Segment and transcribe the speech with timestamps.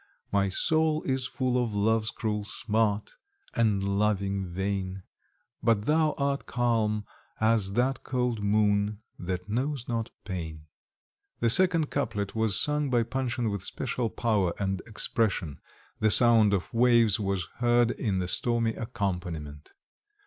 [0.31, 3.17] My soul is full of love's cruel smart,
[3.53, 5.03] And longing vain;
[5.61, 7.05] But thou art calm,
[7.39, 10.65] as that cold moon, That knows not pain.
[11.39, 15.59] The second couplet was sung by Panshin with special power and expression,
[15.99, 19.71] the sound of waves was heard in the stormy accompaniment.